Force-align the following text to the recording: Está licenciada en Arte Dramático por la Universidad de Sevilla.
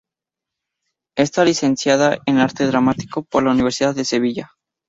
Está 1.15 1.45
licenciada 1.45 2.17
en 2.25 2.39
Arte 2.39 2.65
Dramático 2.65 3.21
por 3.21 3.43
la 3.43 3.51
Universidad 3.51 3.93
de 3.93 4.03
Sevilla. 4.03 4.49